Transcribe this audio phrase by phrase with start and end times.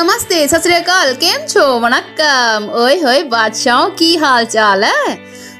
[0.00, 1.78] नमस्ते, सत केम छो?
[1.78, 5.14] वनक्कम ओए होए, बादशाहों की हाल चाल है?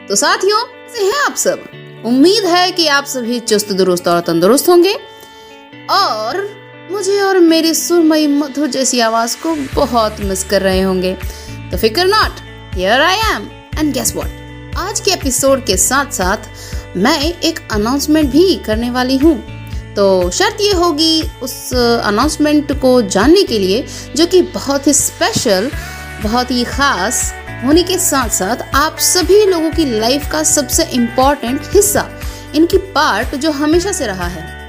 [0.08, 0.58] तो साथियों
[0.96, 1.64] से हैं आप सब?
[2.06, 4.94] उम्मीद है कि आप सभी चुस्त, दुरुस्त और तंदुरुस्त होंगे।
[5.90, 6.50] और
[6.92, 11.14] मुझे और मेरी सुरमई मधुर जैसी आवाज़ को बहुत मिस कर रहे होंगे।
[11.70, 12.32] तो फ़िक्र not,
[12.74, 13.48] here I am.
[13.78, 16.36] And guess what आज के एपिसोड के साथ साथ
[16.96, 19.59] मैं एक अनाउंसमेंट भी करने वाली हूँ।
[19.96, 25.70] तो शर्त ये होगी उस अनाउंसमेंट को जानने के लिए जो कि बहुत ही स्पेशल
[26.22, 31.60] बहुत ही खास होने के साथ साथ आप सभी लोगों की लाइफ का सबसे इम्पोर्टेंट
[31.74, 32.08] हिस्सा,
[32.54, 34.60] इनकी पार्ट जो हमेशा से रहा है।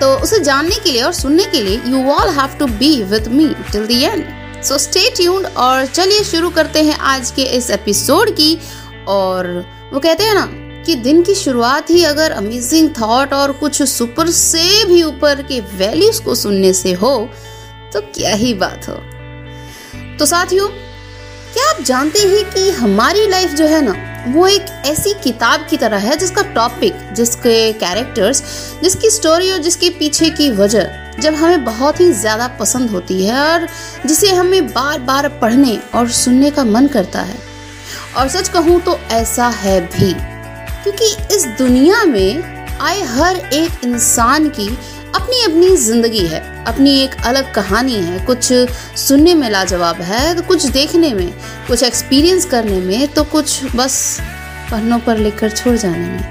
[0.00, 3.28] तो उसे जानने के लिए और सुनने के लिए you all have to be with
[3.28, 4.24] me till the end
[4.64, 8.58] so stay tuned और चलिए शुरू करते हैं आज के इस एपिसोड की
[9.08, 13.82] और वो कहते हैं ना कि दिन की शुरुआत ही अगर अमेजिंग थॉट और कुछ
[13.82, 17.16] सुपर से भी ऊपर के वैल्यूज़ को सुनने से हो
[17.92, 18.94] तो क्या ही बात हो।
[20.18, 20.68] तो साथियों,
[21.54, 23.94] क्या आप जानते हैं कि हमारी लाइफ जो है ना,
[24.28, 28.42] वो एक ऐसी किताब की तरह है जिसका टॉपिक जिसके कैरेक्टर्स
[28.82, 33.38] जिसकी स्टोरी और जिसके पीछे की वजह जब हमें बहुत ही ज़्यादा पसंद होती है
[33.42, 33.66] और
[34.06, 37.38] जिसे हमें बार बार पढ़ने और सुनने का मन करता है।
[38.16, 40.12] और सच कहूँ तो ऐसा है भी।
[40.86, 44.66] क्योंकि इस दुनिया में आए हर एक इंसान की
[45.14, 48.52] अपनी अपनी ज़िंदगी है, अपनी एक अलग कहानी है। कुछ
[48.98, 51.32] सुनने में लाजवाब है तो कुछ देखने में,
[51.68, 53.96] कुछ एक्सपीरियंस करने में तो कुछ बस
[54.70, 56.22] पन्नों पर लिखकर छोड़ जाने में।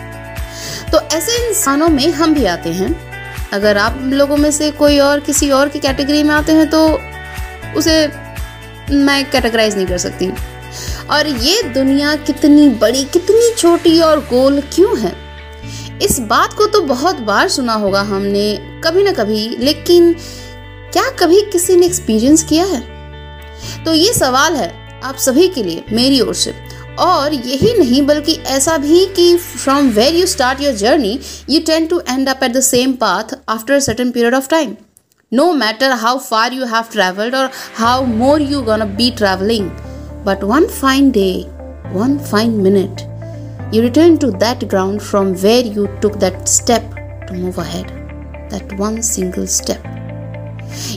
[0.91, 2.95] तो ऐसे इंसानों में हम भी आते हैं।
[3.53, 6.87] अगर आप लोगों में से कोई और किसी और की कैटेगरी में आते हैं तो
[7.77, 8.07] उसे
[8.89, 10.31] मैं कैटेगराइज नहीं कर सकती।
[11.11, 15.13] और ये दुनिया कितनी बड़ी, कितनी छोटी और गोल क्यों है?
[16.03, 20.13] इस बात को तो बहुत बार सुना होगा हमने, कभी ना कभी, लेकिन
[20.93, 22.81] क्या कभी किसी ने एक्सपीरियंस किया है?
[23.85, 24.71] तो ये सवाल है
[25.03, 26.53] आप सभी के लिए, मेरी ओर से।
[26.99, 31.87] और यही नहीं, बल्कि ऐसा भी कि from where you start your journey you tend
[31.87, 34.75] to end up at the same path after certain period of time
[35.31, 39.69] no matter how far you have travelled और how more you gonna be travelling
[40.25, 41.43] But one fine day,
[41.93, 43.05] one fine minute,
[43.71, 46.81] you return to that ground from where you took that step
[47.27, 47.91] to move ahead.
[48.49, 49.85] That one single step.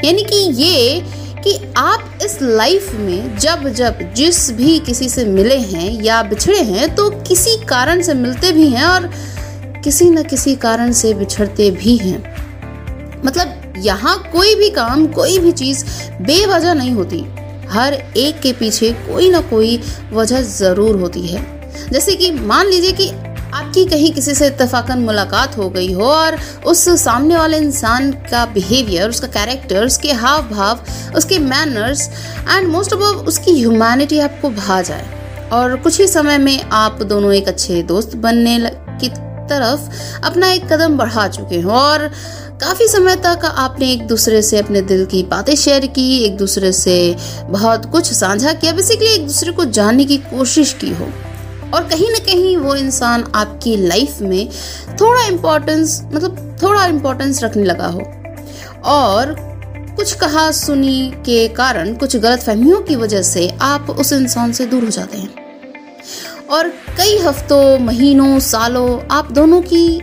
[0.05, 1.01] यानी कि ये
[1.45, 6.63] कि आप इस life में जब जब जिस भी किसी से मिले हैं या बिछड़े
[6.71, 9.11] हैं तो किसी कारण से मिलते भी हैं और
[9.85, 12.19] किसी न किसी कारण से बिछड़ते भी हैं
[13.25, 15.85] मतलब यहाँ कोई भी काम कोई भी चीज़
[16.23, 17.25] बेवजह नहीं होती
[17.71, 19.81] हर एक के पीछे कोई ना कोई
[20.13, 21.47] वजह ज़रूर होती है।
[21.93, 23.09] जैसे कि मान लीजिए कि
[23.55, 26.37] आपकी कहीं किसी से इतफाकन मुलाकात हो गई हो और
[26.67, 30.81] उस सामने वाले इंसान का बिहेवियर उसका कैरेक्टर उसके हाव भाव
[31.17, 32.09] उसके मैनर्स
[32.49, 37.33] एंड मोस्ट ऑफ़ उसकी ह्यूमैनिटी आपको भा जाए। और कुछ ही समय में आप दोनों
[37.33, 38.59] एक अच्छे दोस्त बनने
[39.01, 39.09] की
[39.49, 42.11] तरफ़ अपना एक कदम बढ़ा चुके हो और
[42.61, 46.73] काफ़ी समय तक आपने एक दूसरे से अपने दिल की बातें शेयर की, एक दूसरे
[46.73, 51.09] से बहुत कुछ साझा किया। बेसिकली एक दूसरे को जानने की कोशिश की हो।
[51.75, 54.49] और कहीं ना कहीं वो इंसान आपकी लाइफ में
[55.01, 58.03] थोड़ा इम्पोर्टेंस मतलब थोड़ा इम्पोर्टेंस रखने लगा हो।
[58.85, 59.37] और
[59.97, 64.67] कुछ कहा सुनी के कारण, कुछ गलत फहमियों की वजह से आप उस इंसान से
[64.67, 65.35] दूर हो जाते हैं।
[66.51, 70.03] और कई हफ्तों, महीनों, सालों आप दोनों की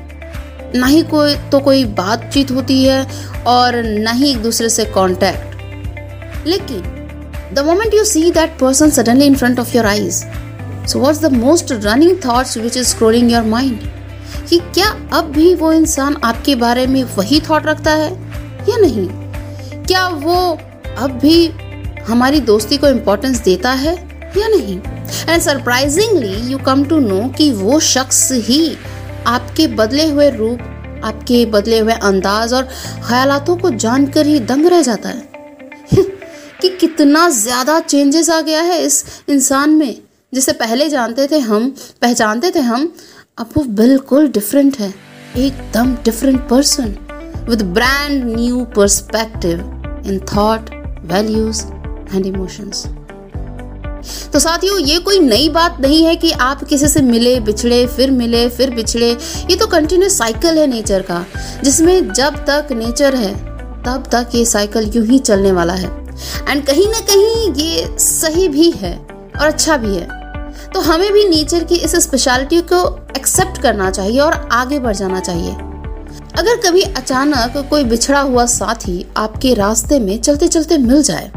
[0.76, 3.06] ना ही कोई तो कोई बातचीत होती है
[3.48, 6.82] और ना ही एक दूसरे से कांटेक्ट लेकिन
[7.54, 10.24] the moment you see that person suddenly in front of your eyes
[10.88, 13.80] so what's the most running thoughts which is scrolling your mind
[14.50, 18.12] कि क्या अब भी वो इंसान आपके बारे में वही थॉट रखता है
[18.70, 19.08] या नहीं?
[19.84, 20.36] क्या वो
[20.98, 21.48] अब भी
[22.08, 23.94] हमारी दोस्ती को इम्पोर्टेंस देता है
[24.38, 24.80] या नहीं?
[25.30, 28.78] And surprisingly you come to know कि वो शख्स ही
[29.28, 30.60] आपके बदले हुए रूप,
[31.04, 32.64] आपके बदले हुए अंदाज और
[33.08, 35.34] ख्यालों को जानकर ही दंग रह जाता है।
[36.62, 40.02] कि कितना ज़्यादा चेंजेस आ गया है इस इंसान में।
[40.34, 42.94] जिसे पहले जानते थे हम, पहचानते थे हम,
[43.38, 44.94] अब वो बिल्कुल डिफरेंट है।
[45.38, 46.96] एकदम different person
[47.50, 49.60] with brand new perspective
[50.06, 50.70] in thought
[51.06, 51.66] values
[52.16, 52.86] and emotions
[54.34, 58.12] तो साथियों, ये कोई नई बात नहीं है कि आप किसी से मिले, बिछड़े, फिर
[58.12, 59.12] मिले, फिर बिछड़े।
[59.50, 61.26] ये तो कंटिन्यूस साइकिल है नेचर का,
[61.64, 63.34] जिसमें जब तक नेचर है,
[63.84, 65.90] तब तक ये साइकिल यूँ ही चलने वाला है।
[66.50, 68.96] एंड कहीं ना कहीं ये सही भी है
[69.42, 70.24] और अच्छा भी है।
[70.74, 72.82] तो हमें भी नेचर की इस स्पेशलिटी को
[73.18, 75.52] एक्सेप्ट करना चाहिए और आगे बढ़ जाना चाहिए।
[76.40, 81.32] अगर कभी अचानक कोई बिछड़ा हुआ साथी आपके रास्ते में चलते चलते मिल जाए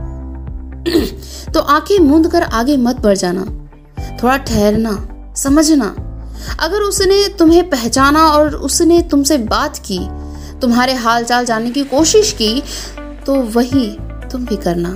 [1.54, 3.44] तो आँखें मूंद कर आगे मत बढ़ जाना।
[4.22, 4.92] थोड़ा ठहरना,
[5.36, 5.86] समझना।
[6.60, 9.98] अगर उसने तुम्हें पहचाना और उसने तुमसे बात की,
[10.60, 12.62] तुम्हारे हाल चाल जानने की कोशिश की
[13.26, 13.86] तो वही
[14.32, 14.88] तुम भी करना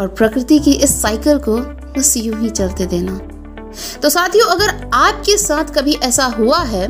[0.00, 1.56] और प्रकृति की इस साइकिल को
[1.92, 3.18] बस यूँ ही चलते देना।
[4.02, 6.88] तो साथियों, अगर आपके साथ कभी ऐसा हुआ है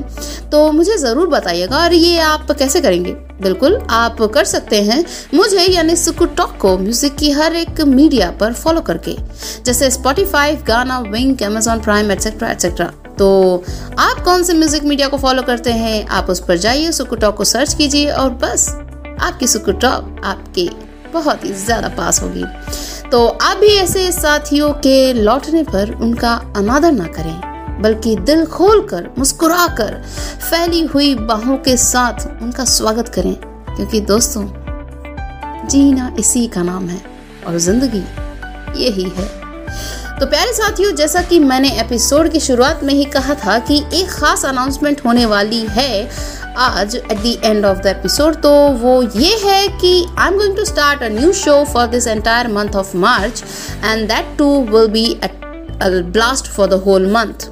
[0.51, 3.17] तो मुझे ज़रूर बताइएगा और ये आप कैसे करेंगे?
[3.40, 5.05] बिल्कुल, आप कर सकते हैं
[5.35, 9.17] मुझे यानी सुकू टॉक को म्यूज़िक की हर एक मीडिया पर फॉलो करके,
[9.64, 13.64] जैसे Spotify Gaana Wynk Amazon Prime etcetera etcetera तो
[13.99, 17.37] आप कौन से म्यूज़िक मीडिया को फॉलो करते हैं, आप उस पर जाइए, सुकू टॉक
[17.37, 18.69] को सर्च कीजिए और बस,
[19.20, 20.69] आपकी सुकू टॉक आपके
[21.12, 22.44] बहुत ही ज़्यादा पास होगी।
[23.11, 27.48] तो आप भी ऐसे साथियों के लौटने पर उनका अनादर ना करें।
[27.81, 29.95] बल्कि दिल खोल कर मुस्कुरा कर
[30.51, 33.35] फैली हुई बाहों के साथ उनका स्वागत करें।
[33.77, 34.47] क्योंकि दोस्तों,
[35.69, 37.03] जीना इसी का नाम है
[37.47, 38.05] और ज़िंदगी
[38.85, 39.27] यही है।
[40.19, 44.09] तो प्यारे साथियों, जैसा कि मैंने एपिसोड की शुरुआत में ही कहा था कि एक
[44.11, 46.09] खास अनाउंसमेंट होने वाली है
[46.59, 50.57] आज at the end of the episode तो वो ये है कि I am going
[50.57, 53.43] to start a new show for this entire month of March
[53.85, 55.21] and that too will be
[55.85, 57.49] blast for the whole month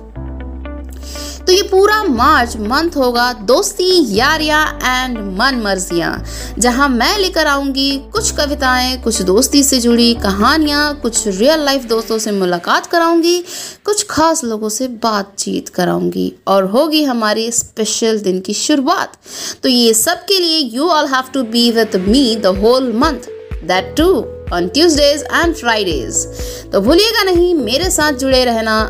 [1.46, 6.24] तो ये पूरा मार्च मंथ होगा, दोस्ती, यारियाँ एंड मन मर्जियाँ
[6.58, 12.18] जहाँ मैं लेकर आऊँगी कुछ कविताएँ, कुछ दोस्ती से जुड़ी कहानियाँ, कुछ रियल लाइफ दोस्तों
[12.18, 13.38] से मुलाकात कराऊँगी,
[13.84, 19.16] कुछ खास लोगों से बातचीत कराऊँगी, और होगी हमारे स्पेशल दिन की शुरुआत।
[19.62, 23.30] तो ये सब के लिए you all have to be with me the whole month
[23.64, 24.12] that too
[24.52, 26.24] on Tuesdays and Fridays
[26.72, 28.80] तो भूलिएगा नहीं, मेरे साथ जुड़े रहना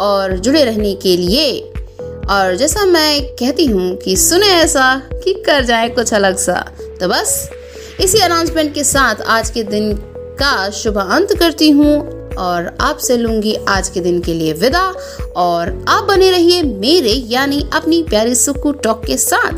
[0.00, 1.71] और जुड़े रहने के लिए
[2.30, 6.54] और जैसा मैं कहती हूँ कि सुने ऐसा कि कर जाए कुछ अलग सा।
[7.00, 7.50] तो बस,
[8.00, 9.92] इसी अनाउंसमेंट के साथ आज के दिन
[10.38, 12.00] का शुभ अंत करती हूँ
[12.34, 14.86] और आपसे लूँगी आज के दिन के लिए विदा।
[15.36, 19.52] और आप बने रहिए मेरे यानी अपनी प्यारी सुकू टॉक के साथ,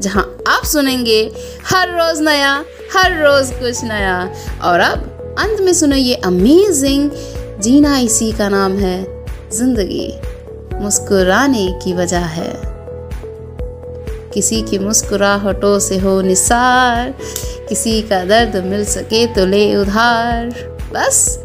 [0.00, 1.20] जहाँ आप सुनेंगे
[1.64, 2.52] हर रोज नया,
[2.92, 4.18] हर रोज कुछ नया।
[4.64, 7.10] और अब अंत में सुनो ये अमेजिंग
[7.60, 8.98] जीना इसी का नाम है,
[9.52, 10.10] ज़िंदगी।
[10.80, 12.52] मुस्कुराने की वजह है।
[14.34, 17.14] किसी की मुस्कुराहटों से हो निसार,
[17.68, 20.46] किसी का दर्द मिल सके तो ले उधार।
[20.92, 21.44] बस,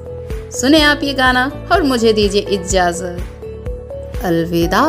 [0.62, 4.86] सुने आप ये गाना और मुझे दीजिए इजाज़त। अलविदा।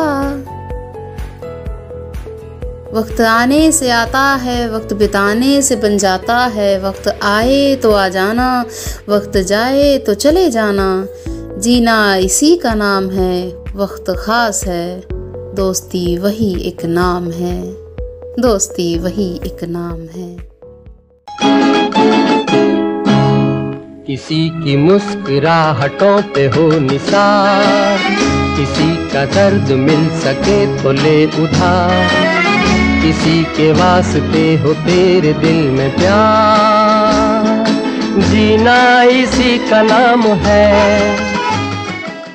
[2.93, 8.07] वक्त आने से आता है, वक्त बिताने से बन जाता है। वक्त आए तो आ
[8.09, 8.65] जाना,
[9.09, 11.07] वक्त जाए तो चले जाना।
[11.61, 15.03] जीना इसी का नाम है, वक्त खास है।
[15.55, 17.55] दोस्ती वही एक नाम है,
[18.39, 20.27] दोस्ती वही एक नाम है।
[24.07, 27.97] किसी की मुस्कुराहटों पे हो निसार,
[28.57, 32.09] किसी का दर्द मिल सके तो ले उधार,
[33.01, 37.65] किसी के वास्ते हो तेरे दिल में प्यार।
[38.21, 41.26] जीना इसी का नाम है